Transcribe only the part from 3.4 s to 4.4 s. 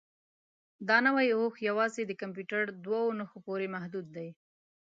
پورې محدود دی.